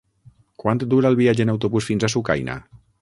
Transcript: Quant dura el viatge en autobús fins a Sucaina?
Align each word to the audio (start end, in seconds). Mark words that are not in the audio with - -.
Quant 0.63 0.79
dura 0.93 1.11
el 1.13 1.17
viatge 1.21 1.45
en 1.47 1.53
autobús 1.55 1.91
fins 1.91 2.07
a 2.07 2.11
Sucaina? 2.15 2.57